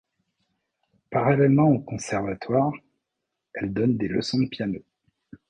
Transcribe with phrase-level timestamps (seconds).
[1.11, 2.71] Parallèlement au conservatoire,
[3.53, 4.79] elle donne des leçons de piano.